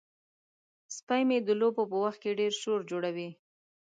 [0.95, 3.29] سپی مې د لوبو په وخت کې ډیر شور جوړوي.